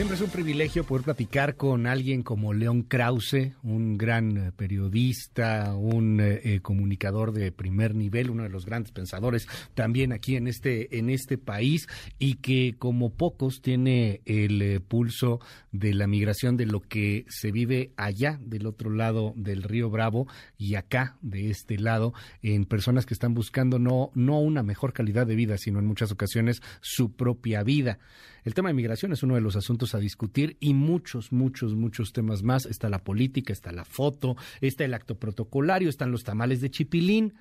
Siempre 0.00 0.16
es 0.16 0.22
un 0.22 0.30
privilegio 0.30 0.84
poder 0.84 1.04
platicar 1.04 1.56
con 1.56 1.86
alguien 1.86 2.22
como 2.22 2.54
León 2.54 2.84
Krause, 2.84 3.52
un 3.62 3.98
gran 3.98 4.34
eh, 4.34 4.50
periodista, 4.50 5.74
un 5.74 6.22
eh, 6.22 6.40
eh, 6.42 6.60
comunicador 6.60 7.32
de 7.32 7.52
primer 7.52 7.94
nivel, 7.94 8.30
uno 8.30 8.44
de 8.44 8.48
los 8.48 8.64
grandes 8.64 8.92
pensadores 8.92 9.46
también 9.74 10.14
aquí 10.14 10.36
en 10.36 10.46
este 10.46 10.96
en 10.98 11.10
este 11.10 11.36
país 11.36 11.86
y 12.18 12.36
que 12.36 12.76
como 12.78 13.12
pocos 13.12 13.60
tiene 13.60 14.22
el 14.24 14.80
pulso 14.80 15.38
de 15.70 15.92
la 15.92 16.06
migración 16.06 16.56
de 16.56 16.64
lo 16.64 16.80
que 16.80 17.26
se 17.28 17.52
vive 17.52 17.92
allá 17.98 18.40
del 18.40 18.66
otro 18.66 18.88
lado 18.88 19.34
del 19.36 19.62
río 19.62 19.90
Bravo 19.90 20.26
y 20.56 20.76
acá 20.76 21.18
de 21.20 21.50
este 21.50 21.78
lado 21.78 22.14
en 22.40 22.64
personas 22.64 23.04
que 23.04 23.12
están 23.12 23.34
buscando 23.34 23.78
no 23.78 24.12
no 24.14 24.40
una 24.40 24.62
mejor 24.62 24.94
calidad 24.94 25.26
de 25.26 25.34
vida, 25.34 25.58
sino 25.58 25.78
en 25.78 25.84
muchas 25.84 26.10
ocasiones 26.10 26.62
su 26.80 27.12
propia 27.12 27.62
vida. 27.62 27.98
El 28.44 28.54
tema 28.54 28.68
de 28.68 28.74
migración 28.74 29.12
es 29.12 29.22
uno 29.22 29.34
de 29.34 29.40
los 29.40 29.56
asuntos 29.56 29.94
a 29.94 29.98
discutir 29.98 30.56
y 30.60 30.74
muchos, 30.74 31.32
muchos, 31.32 31.74
muchos 31.74 32.12
temas 32.12 32.42
más. 32.42 32.66
Está 32.66 32.88
la 32.88 33.00
política, 33.00 33.52
está 33.52 33.72
la 33.72 33.84
foto, 33.84 34.36
está 34.60 34.84
el 34.84 34.94
acto 34.94 35.18
protocolario, 35.18 35.88
están 35.88 36.10
los 36.10 36.24
tamales 36.24 36.60
de 36.60 36.70
chipilín, 36.70 37.34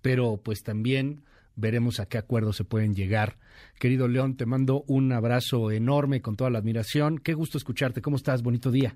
pero 0.00 0.40
pues 0.42 0.62
también 0.62 1.24
veremos 1.54 2.00
a 2.00 2.06
qué 2.06 2.18
acuerdos 2.18 2.56
se 2.56 2.64
pueden 2.64 2.94
llegar. 2.94 3.34
Querido 3.78 4.08
León, 4.08 4.36
te 4.36 4.46
mando 4.46 4.84
un 4.86 5.12
abrazo 5.12 5.70
enorme 5.70 6.22
con 6.22 6.36
toda 6.36 6.50
la 6.50 6.58
admiración. 6.58 7.18
Qué 7.18 7.34
gusto 7.34 7.58
escucharte. 7.58 8.00
¿Cómo 8.00 8.16
estás? 8.16 8.42
Bonito 8.42 8.70
día. 8.70 8.94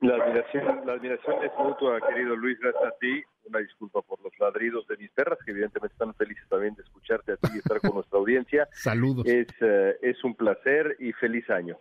La 0.00 0.16
admiración, 0.16 0.86
la 0.86 0.92
admiración 0.94 1.44
es 1.44 1.52
mutua, 1.58 1.98
querido 2.08 2.36
Luis, 2.36 2.58
gracias 2.60 2.84
a 2.84 2.98
ti. 2.98 3.22
Una 3.44 3.58
disculpa 3.58 4.02
por 4.02 4.22
los 4.22 4.32
ladridos 4.38 4.86
de 4.86 4.96
mis 4.96 5.10
perras, 5.10 5.38
que 5.44 5.50
evidentemente 5.50 5.94
están 5.94 6.14
felices 6.14 6.44
también 6.48 6.74
de 6.74 6.82
escucharte 6.82 7.32
a 7.32 7.36
ti 7.36 7.48
y 7.54 7.58
estar 7.58 7.80
con 7.80 7.94
nuestra 7.94 8.18
audiencia. 8.18 8.68
Saludos. 8.72 9.26
Es, 9.26 9.48
eh, 9.60 9.96
es 10.02 10.22
un 10.24 10.34
placer 10.34 10.96
y 10.98 11.12
feliz 11.12 11.48
año. 11.50 11.78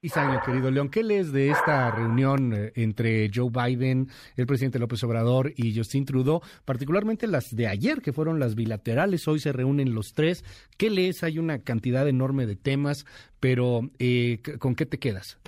Feliz 0.00 0.16
año, 0.18 0.40
querido 0.44 0.70
León. 0.70 0.90
¿Qué 0.90 1.02
lees 1.02 1.32
de 1.32 1.48
esta 1.48 1.90
reunión 1.90 2.52
eh, 2.52 2.72
entre 2.76 3.30
Joe 3.34 3.50
Biden, 3.50 4.08
el 4.36 4.46
presidente 4.46 4.78
López 4.78 5.02
Obrador 5.04 5.52
y 5.56 5.74
Justin 5.74 6.04
Trudeau, 6.04 6.42
particularmente 6.64 7.26
las 7.26 7.56
de 7.56 7.66
ayer, 7.66 8.02
que 8.02 8.12
fueron 8.12 8.38
las 8.38 8.54
bilaterales? 8.54 9.26
Hoy 9.26 9.38
se 9.40 9.52
reúnen 9.52 9.94
los 9.94 10.12
tres. 10.12 10.44
¿Qué 10.76 10.90
lees? 10.90 11.22
Hay 11.22 11.38
una 11.38 11.60
cantidad 11.60 12.06
enorme 12.06 12.46
de 12.46 12.56
temas, 12.56 13.06
pero 13.40 13.80
eh, 13.98 14.42
¿con 14.58 14.74
qué 14.74 14.84
te 14.84 14.98
quedas? 14.98 15.38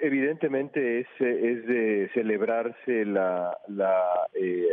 Evidentemente 0.00 1.00
es, 1.00 1.06
es 1.18 1.66
de 1.66 2.10
celebrarse 2.14 3.04
la, 3.04 3.56
la 3.68 4.26
eh, 4.34 4.66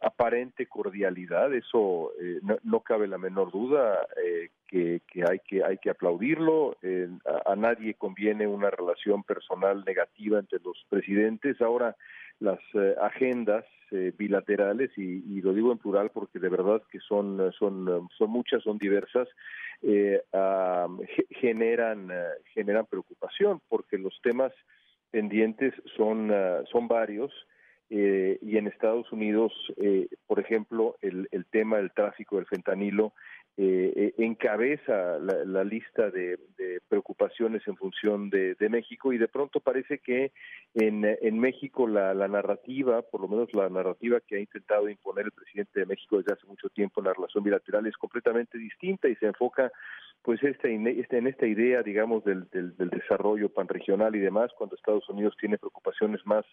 aparente 0.00 0.66
cordialidad, 0.66 1.54
eso 1.54 2.12
eh, 2.20 2.40
no, 2.64 2.80
cabe 2.80 3.06
la 3.06 3.18
menor 3.18 3.52
duda 3.52 4.04
eh, 4.24 4.50
que, 4.66 5.02
que, 5.06 5.22
hay 5.22 5.38
que 5.40 5.64
hay 5.64 5.78
que 5.78 5.90
aplaudirlo. 5.90 6.76
a, 7.46 7.54
nadie 7.54 7.94
conviene 7.94 8.46
una 8.46 8.70
relación 8.70 9.22
personal 9.22 9.84
negativa 9.84 10.40
entre 10.40 10.58
los 10.58 10.84
presidentes. 10.88 11.60
Ahora 11.60 11.94
las 12.42 12.60
agendas 13.00 13.64
bilaterales 14.16 14.90
y, 14.96 15.40
lo 15.42 15.52
digo 15.52 15.70
en 15.70 15.78
plural 15.78 16.10
porque 16.14 16.38
de 16.38 16.48
verdad 16.48 16.82
que 16.90 16.98
son 17.00 17.52
son 17.52 18.08
son 18.16 18.30
muchas, 18.30 18.62
son 18.62 18.78
diversas 18.78 19.28
eh, 19.82 20.22
generan, 21.40 22.08
eh, 22.10 22.24
generan 22.54 22.86
preocupación 22.86 23.60
porque 23.68 23.98
los 23.98 24.18
temas 24.22 24.52
pendientes 25.10 25.74
son, 25.96 26.30
eh, 26.32 26.62
son 26.70 26.86
varios 26.86 27.32
eh, 27.90 28.38
y 28.40 28.56
en 28.56 28.68
Estados 28.68 29.10
Unidos, 29.12 29.52
por 30.26 30.40
ejemplo, 30.40 30.96
el, 31.02 31.28
el 31.30 31.44
tema 31.44 31.76
del 31.76 31.92
tráfico 31.92 32.36
del 32.36 32.46
fentanilo 32.46 33.12
eh, 33.58 33.92
eh, 33.94 34.14
encabeza 34.16 35.18
la, 35.18 35.62
lista 35.62 36.10
de, 36.10 36.38
preocupaciones 36.88 37.62
en 37.68 37.76
función 37.76 38.30
de, 38.30 38.56
México 38.70 39.12
y 39.12 39.18
de 39.18 39.28
pronto 39.28 39.60
parece 39.60 39.98
que 39.98 40.32
en, 40.74 41.04
en 41.04 41.38
México 41.38 41.86
la, 41.86 42.14
narrativa, 42.28 43.02
por 43.02 43.20
lo 43.20 43.28
menos 43.28 43.52
la 43.52 43.68
narrativa 43.68 44.20
que 44.20 44.36
ha 44.36 44.40
intentado 44.40 44.88
imponer 44.88 45.26
el 45.26 45.32
presidente 45.32 45.80
de 45.80 45.86
México 45.86 46.16
desde 46.16 46.32
hace 46.32 46.46
mucho 46.46 46.70
tiempo 46.70 47.00
en 47.00 47.08
la 47.08 47.12
relación 47.12 47.44
bilateral 47.44 47.86
es 47.86 47.96
completamente 47.98 48.56
distinta 48.56 49.08
y 49.08 49.16
se 49.16 49.26
enfoca 49.26 49.70
pues 50.22 50.42
esta, 50.42 50.68
este, 50.68 51.18
en 51.18 51.26
esta 51.26 51.46
idea, 51.46 51.82
digamos, 51.82 52.24
del, 52.24 52.48
del, 52.50 52.88
desarrollo 52.88 53.50
panregional 53.50 54.16
y 54.16 54.20
demás, 54.20 54.50
cuando 54.56 54.76
Estados 54.76 55.06
Unidos 55.10 55.36
tiene 55.38 55.58
preocupaciones 55.58 56.24
más, 56.24 56.46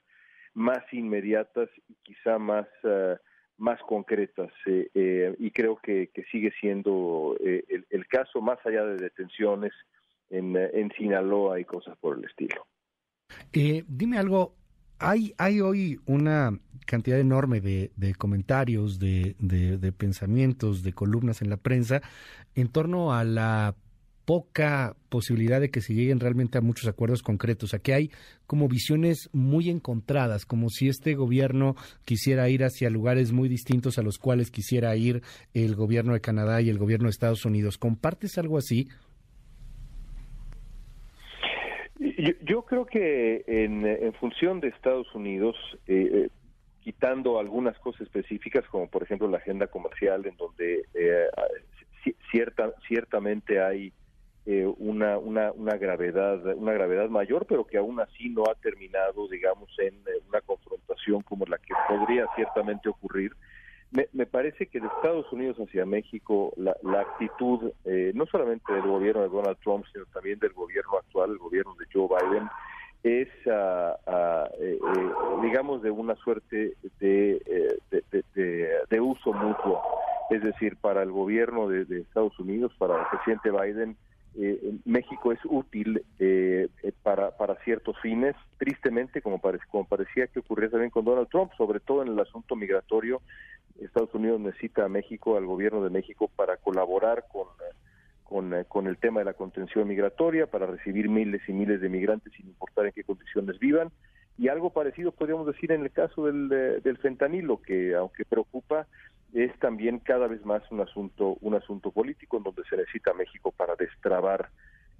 más 0.53 0.84
inmediatas 0.91 1.69
y 1.88 1.95
quizá 2.03 2.38
más... 2.40 2.68
Uh, 2.84 3.16
más 3.59 3.80
concretas 3.88 4.52
eh, 4.66 4.90
eh, 4.94 5.36
y 5.38 5.52
creo 5.52 5.78
que, 5.78 6.09
sigue 6.31 6.52
siendo 6.59 7.36
eh, 7.44 7.64
el, 7.90 8.08
caso 8.08 8.42
más 8.42 8.58
allá 8.66 8.86
de 8.86 8.97
detenciones 8.97 9.74
en, 10.30 10.56
en 10.56 10.92
Sinaloa 10.97 11.59
y 11.59 11.66
cosas 11.66 11.98
por 12.00 12.18
el 12.18 12.25
estilo. 12.25 12.66
dime 13.52 14.18
algo, 14.18 14.56
hay, 14.98 15.34
hay 15.38 15.62
hoy 15.62 16.00
una 16.06 16.58
cantidad 16.86 17.19
enorme 17.19 17.62
de, 17.62 17.92
de 17.96 18.16
comentarios, 18.16 19.00
de, 19.00 19.36
de, 19.40 19.92
pensamientos, 19.92 20.81
de 20.81 20.94
columnas 20.94 21.42
en 21.42 21.50
la 21.50 21.58
prensa 21.58 22.02
en 22.56 22.68
torno 22.69 23.14
a 23.14 23.24
la 23.24 23.75
poca 24.29 24.95
posibilidad 25.09 25.59
de 25.59 25.72
que 25.72 25.81
se 25.81 25.95
lleguen 25.95 26.19
realmente 26.19 26.59
a 26.59 26.62
muchos 26.62 26.88
acuerdos 26.88 27.23
concretos. 27.23 27.73
Aquí 27.73 27.94
hay 27.94 28.12
como 28.45 28.67
visiones 28.67 29.28
muy 29.34 29.72
encontradas, 29.72 30.45
como 30.45 30.69
si 30.69 30.88
este 30.88 31.16
gobierno 31.16 31.73
quisiera 32.06 32.47
ir 32.47 32.63
hacia 32.63 32.91
lugares 32.91 33.31
muy 33.31 33.50
distintos 33.50 33.97
a 33.97 34.03
los 34.03 34.19
cuales 34.19 34.51
quisiera 34.51 34.95
ir 34.95 35.23
el 35.56 35.73
gobierno 35.73 36.13
de 36.13 36.22
Canadá 36.22 36.62
y 36.62 36.69
el 36.69 36.78
gobierno 36.78 37.06
de 37.06 37.09
Estados 37.09 37.44
Unidos. 37.44 37.79
¿Compartes 37.79 38.38
algo 38.38 38.59
así? 38.59 38.88
Yo, 42.45 42.62
creo 42.66 42.85
que 42.85 43.44
en, 43.47 44.13
función 44.19 44.59
de 44.59 44.68
Estados 44.68 45.07
Unidos, 45.16 45.56
eh, 45.88 46.07
eh, 46.13 46.29
quitando 46.81 47.39
algunas 47.39 47.79
cosas 47.79 48.01
específicas, 48.01 48.63
como 48.68 48.88
por 48.91 49.01
ejemplo 49.01 49.28
la 49.28 49.38
agenda 49.38 49.66
comercial, 49.66 50.23
en 50.28 50.38
donde 50.38 50.85
eh, 50.94 51.25
cierta, 52.29 52.75
ciertamente 52.88 53.59
hay 53.59 53.91
eh, 54.52 54.66
una, 54.80 55.20
una, 55.20 55.52
una, 55.52 55.78
gravedad 55.78 56.44
una 56.56 56.74
gravedad 56.74 57.08
mayor 57.08 57.46
pero 57.46 57.68
que 57.68 57.78
aún 57.78 58.00
así 58.00 58.30
no 58.30 58.46
ha 58.50 58.56
terminado 58.56 59.28
digamos 59.28 59.70
en 59.78 59.94
eh, 59.94 60.24
una 60.28 60.42
confrontación 60.42 61.22
como 61.22 61.46
la 61.46 61.60
que 61.60 61.72
podría 61.88 62.26
ciertamente 62.36 62.90
ocurrir. 62.90 63.32
Me, 63.92 64.26
parece 64.26 64.66
que 64.66 64.80
de 64.80 64.88
Estados 64.88 65.32
Unidos 65.32 65.58
hacia 65.58 65.86
México 65.86 66.52
la, 66.58 66.76
la 66.82 67.02
actitud 67.02 67.72
eh, 67.86 68.12
no 68.16 68.26
solamente 68.26 68.74
del 68.74 68.88
gobierno 68.88 69.22
de 69.22 69.30
Donald 69.30 69.60
Trump 69.64 69.86
sino 69.94 70.06
también 70.08 70.40
del 70.40 70.54
gobierno 70.54 70.98
actual 70.98 71.30
el 71.30 71.38
gobierno 71.38 71.76
de 71.76 71.86
Joe 71.94 72.08
Biden 72.08 72.50
es 73.04 73.30
ah, 73.52 73.96
ah, 74.08 74.50
digamos 75.44 75.84
de 75.84 75.92
una 75.92 76.16
suerte 76.16 76.74
de, 77.00 77.78
de, 77.92 78.86
de, 78.90 79.00
uso 79.00 79.31
mutuo. 79.31 79.80
Es 80.31 80.42
decir 80.42 80.76
para 80.78 81.04
el 81.04 81.12
gobierno 81.12 81.68
de, 81.68 81.86
de 81.86 82.02
Estados 82.02 82.38
Unidos 82.40 82.74
para 82.80 83.00
el 83.00 83.06
presidente 83.12 83.52
Biden 83.52 83.96
eh, 84.41 84.72
México 84.85 85.33
es 85.33 85.39
útil 85.44 86.01
eh, 86.17 86.69
eh, 86.81 86.91
para, 87.03 87.35
para 87.35 87.55
ciertos 87.66 88.00
fines, 88.00 88.38
tristemente, 88.57 89.22
como, 89.22 89.39
parecía 89.39 90.27
que 90.27 90.39
ocurría 90.39 90.69
también 90.69 90.91
con 90.91 91.03
Donald 91.03 91.27
Trump, 91.27 91.51
sobre 91.57 91.81
todo 91.81 92.03
en 92.03 92.07
el 92.07 92.19
asunto 92.19 92.55
migratorio. 92.55 93.22
Estados 93.81 94.13
Unidos 94.13 94.39
necesita 94.39 94.85
a 94.85 94.89
México, 94.89 95.35
al 95.35 95.45
gobierno 95.45 95.83
de 95.83 95.89
México, 95.89 96.31
para 96.33 96.55
colaborar 96.55 97.25
con, 97.29 97.47
con, 98.23 98.63
con 98.69 98.88
el 98.88 98.97
tema 98.97 99.19
de 99.19 99.25
la 99.25 99.33
contención 99.33 99.85
migratoria, 99.89 100.47
para 100.47 100.67
recibir 100.67 101.09
miles 101.09 101.41
y 101.50 101.51
miles 101.51 101.81
de 101.81 101.89
migrantes 101.89 102.31
sin 102.31 102.47
importar 102.47 102.85
en 102.85 102.94
qué 102.94 103.03
condiciones 103.03 103.59
vivan. 103.59 103.89
Y 104.38 104.47
algo 104.47 104.69
parecido 104.69 105.11
podríamos 105.11 105.47
decir 105.47 105.73
en 105.73 105.81
el 105.81 105.91
caso 105.91 106.27
del, 106.27 106.47
del 106.47 106.97
fentanilo, 107.00 107.61
que 107.61 107.94
aunque 107.94 108.23
preocupa, 108.23 108.88
es 109.34 109.58
también 109.60 110.00
cada 110.00 110.28
vez 110.28 110.44
más 110.46 110.64
un 110.72 110.81
asunto 110.81 111.38
un 111.42 111.56
asunto 111.56 111.92
político 111.92 112.38
en 112.38 112.44
donde 112.44 112.64
se 112.70 112.78
necesita 112.78 113.14
México 113.14 113.52
para 113.52 113.76
destrabar 113.76 114.50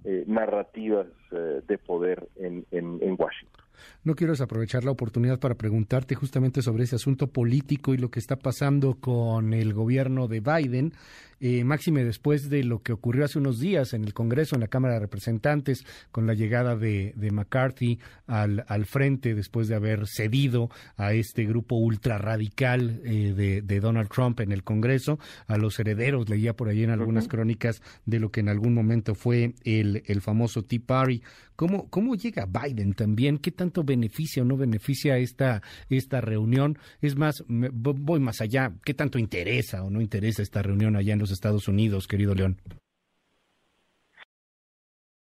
eh, 0.04 0.24
narrativas 0.26 1.08
eh, 1.30 1.60
de 1.66 1.78
poder 1.78 2.26
en, 2.36 2.64
en, 2.70 3.16
Washington. 3.18 3.64
No 4.02 4.14
quiero 4.14 4.32
desaprovechar 4.32 4.82
la 4.82 4.92
oportunidad 4.92 5.38
para 5.38 5.56
preguntarte 5.56 6.14
justamente 6.14 6.62
sobre 6.62 6.84
ese 6.84 6.96
asunto 6.96 7.26
político 7.26 7.92
y 7.92 7.98
lo 7.98 8.10
que 8.10 8.18
está 8.18 8.36
pasando 8.36 8.94
con 8.94 9.52
el 9.52 9.74
gobierno 9.74 10.26
de 10.26 10.40
Biden, 10.40 10.94
eh, 11.40 11.64
máxime 11.64 12.04
después 12.04 12.50
de 12.50 12.62
lo 12.62 12.82
que 12.82 12.92
ocurrió 12.92 13.24
hace 13.24 13.38
unos 13.38 13.58
días 13.58 13.94
en 13.94 14.04
el 14.04 14.12
Congreso, 14.12 14.54
en 14.56 14.60
la 14.60 14.68
Cámara 14.68 14.94
de 14.94 15.00
Representantes, 15.00 15.84
con 16.12 16.26
la 16.26 16.34
llegada 16.34 16.76
de, 16.76 17.14
McCarthy 17.32 17.98
al, 18.26 18.64
al, 18.68 18.84
frente 18.84 19.34
después 19.34 19.68
de 19.68 19.76
haber 19.76 20.06
cedido 20.06 20.68
a 20.96 21.14
este 21.14 21.44
grupo 21.44 21.76
ultra 21.76 22.18
radical 22.18 23.02
de, 23.02 23.62
de, 23.62 23.80
Donald 23.80 24.10
Trump 24.10 24.40
en 24.40 24.52
el 24.52 24.62
Congreso, 24.62 25.18
a 25.46 25.56
los 25.56 25.78
herederos, 25.78 26.28
leía 26.28 26.54
por 26.54 26.68
ahí 26.68 26.82
en 26.82 26.90
algunas 26.90 27.28
crónicas 27.28 27.80
de 28.04 28.20
lo 28.20 28.30
que 28.30 28.40
en 28.40 28.48
algún 28.48 28.74
momento 28.74 29.14
fue 29.14 29.54
el, 29.64 30.02
el 30.06 30.20
famoso 30.20 30.62
Tea 30.64 30.80
Party. 30.84 31.22
¿Cómo, 31.56 31.90
¿Cómo 31.90 32.14
llega 32.14 32.46
Biden 32.46 32.94
también? 32.94 33.36
¿Qué 33.36 33.50
tan 33.50 33.70
tanto 33.70 33.84
beneficia 33.84 34.42
o 34.42 34.46
no 34.46 34.56
beneficia 34.56 35.16
esta, 35.18 35.62
esta 35.88 36.20
reunión? 36.20 36.78
Es 37.00 37.16
más, 37.16 37.44
voy 37.46 38.18
más 38.18 38.40
allá, 38.40 38.72
¿qué 38.84 38.94
tanto 38.94 39.18
interesa 39.18 39.84
o 39.84 39.90
no 39.90 40.00
interesa 40.00 40.42
esta 40.42 40.62
reunión 40.62 40.96
allá 40.96 41.12
en 41.12 41.20
los 41.20 41.29
Estados 41.30 41.68
Unidos, 41.68 42.06
querido 42.06 42.34
León? 42.34 42.56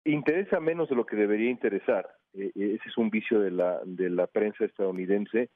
Interesa 0.03 0.59
menos 0.59 0.89
de 0.89 0.95
lo 0.95 1.05
que 1.05 1.15
debería 1.15 1.49
interesar. 1.49 2.07
Eh, 2.33 2.51
ese 2.55 2.87
es 2.87 2.97
un 2.97 3.09
vicio 3.09 3.39
de 3.39 3.51
la, 3.51 3.79
de 3.85 4.09
la 4.09 4.27
prensa 4.27 4.65
estadounidense 4.65 5.49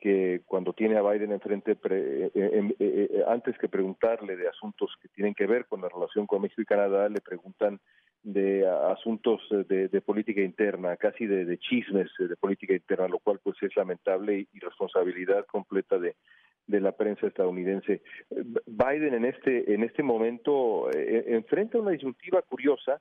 que 0.00 0.40
cuando 0.46 0.72
tiene 0.72 0.96
a 0.96 1.02
Biden 1.02 1.30
enfrente, 1.32 1.72
eh, 1.72 2.30
eh, 2.34 2.74
eh, 2.78 3.24
antes 3.28 3.56
que 3.58 3.68
preguntarle 3.68 4.34
de 4.34 4.48
asuntos 4.48 4.90
que 5.00 5.08
tienen 5.08 5.34
que 5.34 5.46
ver 5.46 5.66
con 5.66 5.82
la 5.82 5.90
relación 5.90 6.26
con 6.26 6.40
México 6.40 6.62
y 6.62 6.64
Canadá, 6.64 7.08
le 7.08 7.20
preguntan 7.20 7.78
de 8.22 8.66
asuntos 8.66 9.40
de, 9.50 10.00
política 10.00 10.40
interna, 10.42 10.96
casi 10.96 11.26
de, 11.26 11.58
chismes 11.58 12.10
de 12.18 12.36
política 12.36 12.74
interna, 12.74 13.08
lo 13.08 13.18
cual 13.18 13.40
pues 13.42 13.56
es 13.62 13.74
lamentable 13.76 14.46
y, 14.52 14.58
responsabilidad 14.58 15.46
completa 15.46 15.98
de, 15.98 16.16
de 16.70 16.80
la 16.80 16.92
prensa 16.92 17.26
estadounidense. 17.26 18.02
Biden 18.66 19.14
en 19.14 19.24
este 19.24 19.74
en 19.74 19.82
este 19.82 20.02
momento 20.02 20.88
enfrenta 20.92 21.78
una 21.78 21.90
disyuntiva 21.90 22.42
curiosa 22.42 23.00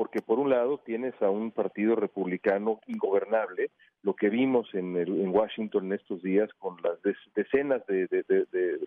porque 0.00 0.22
por 0.22 0.38
un 0.38 0.48
lado 0.48 0.78
tienes 0.78 1.12
a 1.20 1.28
un 1.28 1.50
partido 1.50 1.94
republicano 1.94 2.80
ingobernable, 2.86 3.68
lo 4.02 4.14
que 4.14 4.30
vimos 4.30 4.66
en, 4.72 4.96
en 4.96 5.28
Washington 5.28 5.84
en 5.84 5.92
estos 5.92 6.22
días 6.22 6.48
con 6.58 6.78
las 6.82 6.96
decenas 7.34 7.86
de, 7.86 8.08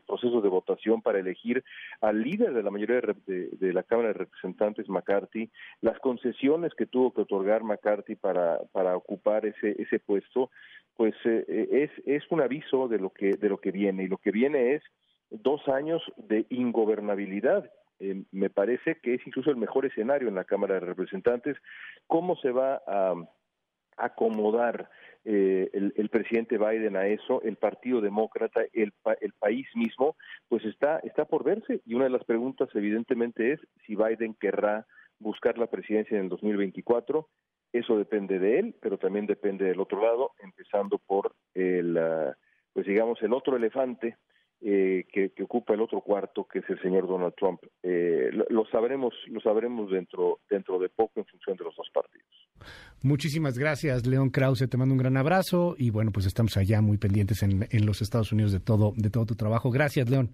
procesos 0.07 0.42
de 0.42 0.50
votación 0.50 1.04
para 1.04 1.19
elegir 1.19 1.63
al 2.01 2.24
líder 2.24 2.56
de 2.56 2.63
la 2.63 2.71
mayoría 2.71 3.00
de, 3.27 3.74
la 3.74 3.83
Cámara 3.83 4.07
de 4.07 4.13
Representantes, 4.15 4.89
McCarthy, 4.89 5.51
las 5.81 6.00
concesiones 6.00 6.74
que 6.74 6.88
tuvo 6.88 7.13
que 7.13 7.21
otorgar 7.21 7.62
McCarthy 7.62 8.16
para, 8.16 8.57
ocupar 8.98 9.45
ese, 9.45 9.80
ese 9.80 10.00
puesto, 10.00 10.50
pues 10.98 11.13
eh, 11.25 11.45
es, 11.71 11.92
es 12.07 12.24
un 12.31 12.42
aviso 12.42 12.88
de 12.88 12.98
lo 12.98 13.12
que 13.12 13.33
de 13.33 13.50
lo 13.50 13.59
que 13.59 13.69
viene 13.69 14.06
y 14.06 14.07
lo 14.07 14.18
que 14.18 14.31
viene 14.31 14.74
es 14.74 14.81
dos 15.30 15.68
años 15.68 16.01
de 16.18 16.48
ingobernabilidad 16.50 17.69
eh, 18.04 18.24
me 18.32 18.50
parece 18.50 18.98
que 19.02 19.14
es 19.14 19.26
incluso 19.26 19.50
el 19.50 19.56
mejor 19.56 19.86
escenario 19.86 20.28
en 20.28 20.36
la 20.36 20.44
Cámara 20.44 20.76
de 20.76 20.82
Representantes. 20.82 21.56
¿Cómo 22.06 22.36
se 22.36 22.52
va 22.52 22.82
a 22.86 23.16
acomodar 23.96 24.90
eh, 25.24 25.70
el, 25.72 26.10
presidente 26.10 26.58
Biden 26.58 26.98
a 26.98 27.08
eso, 27.08 27.42
el 27.44 27.56
Partido 27.56 28.02
Demócrata, 28.02 28.62
el, 28.74 28.92
el 29.22 29.34
país 29.34 29.68
mismo, 29.74 30.18
pues 30.50 30.66
está, 30.66 31.00
está 31.00 31.26
por 31.26 31.46
verse. 31.46 31.82
Y 31.86 31.94
una 31.94 32.06
de 32.06 32.10
las 32.10 32.26
preguntas, 32.26 32.68
evidentemente, 32.74 33.54
es 33.54 33.60
si 33.86 33.96
Biden 33.96 34.34
querrá 34.34 34.86
buscar 35.20 35.58
la 35.58 35.68
presidencia 35.68 36.18
en 36.18 36.24
el 36.24 36.30
2024. 36.30 37.30
Eso 37.72 37.98
depende 37.98 38.38
de 38.38 38.60
él, 38.60 38.76
pero 38.82 38.98
también 38.98 39.26
depende 39.26 39.66
del 39.66 39.80
otro 39.80 40.02
lado, 40.02 40.32
empezando 40.40 40.98
por 41.00 41.34
el, 41.54 41.98
ah, 41.98 42.36
pues 42.74 42.86
digamos, 42.86 43.22
el 43.22 43.34
otro 43.34 43.56
elefante, 43.56 44.18
eh, 44.65 45.06
que, 45.12 45.31
ocupa 45.44 45.74
el 45.74 45.81
otro 45.81 46.00
cuarto, 46.01 46.48
que 46.48 46.60
es 46.60 46.69
el 46.69 46.81
señor 46.81 47.07
Donald 47.07 47.33
Trump. 47.36 47.60
Eh, 47.83 48.30
lo, 48.50 48.65
sabremos, 48.68 49.13
lo 49.27 49.42
sabremos 49.42 49.92
dentro, 49.92 50.39
dentro 50.50 50.80
de 50.80 50.89
poco 50.89 51.19
en 51.19 51.25
función 51.25 51.57
de 51.57 51.65
los 51.65 51.75
dos 51.75 51.89
partidos. 51.94 52.25
Muchísimas 53.01 53.57
gracias, 53.57 54.07
León 54.07 54.30
Krause. 54.30 54.69
Te 54.69 54.77
mando 54.77 54.94
un 54.94 55.00
gran 55.00 55.18
abrazo 55.18 55.75
y 55.77 55.89
bueno, 55.89 56.12
pues 56.12 56.25
estamos 56.25 56.56
allá 56.56 56.81
muy 56.81 56.98
pendientes 56.98 57.44
en, 57.44 57.68
en 57.69 57.86
los 57.86 58.01
Estados 58.01 58.31
Unidos 58.31 58.54
de 58.54 58.62
todo, 58.62 58.94
de 58.95 59.10
todo 59.10 59.25
tu 59.25 59.36
trabajo. 59.36 59.69
Gracias, 59.69 60.10
León. 60.10 60.30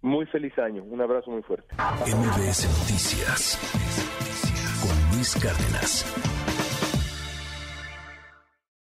Muy 0.00 0.26
feliz 0.26 0.56
año. 0.58 0.84
Un 0.84 1.00
abrazo 1.00 1.30
muy 1.30 1.42
fuerte. 1.42 1.74
MBS 1.74 2.68
Noticias 2.78 3.58
con 4.80 5.16
Luis 5.16 5.34
Cárdenas. 5.42 6.37